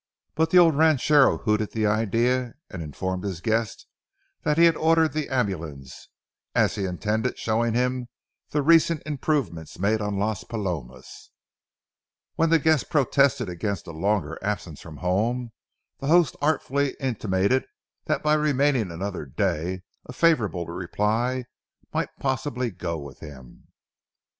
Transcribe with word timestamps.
But 0.33 0.49
the 0.49 0.57
old 0.57 0.75
ranchero 0.75 1.37
hooted 1.37 1.73
the 1.73 1.85
idea, 1.85 2.55
and 2.71 2.81
informed 2.81 3.23
his 3.23 3.39
guest 3.39 3.85
that 4.41 4.57
he 4.57 4.65
had 4.65 4.75
ordered 4.75 5.13
the 5.13 5.29
ambulance, 5.29 6.09
as 6.55 6.73
he 6.73 6.85
intended 6.85 7.37
showing 7.37 7.75
him 7.75 8.07
the 8.49 8.63
recent 8.63 9.03
improvements 9.05 9.77
made 9.77 10.01
on 10.01 10.17
Las 10.17 10.43
Palomas. 10.43 11.29
When 12.33 12.49
the 12.49 12.57
guest 12.57 12.89
protested 12.89 13.47
against 13.47 13.85
a 13.85 13.91
longer 13.91 14.39
absence 14.41 14.81
from 14.81 14.97
home, 14.97 15.51
the 15.99 16.07
host 16.07 16.35
artfully 16.41 16.95
intimated 16.99 17.65
that 18.05 18.23
by 18.23 18.33
remaining 18.33 18.89
another 18.89 19.27
day 19.27 19.83
a 20.07 20.13
favorable 20.13 20.65
reply 20.65 21.43
might 21.93 22.09
possibly 22.19 22.71
go 22.71 22.97
with 22.97 23.19
him. 23.19 23.67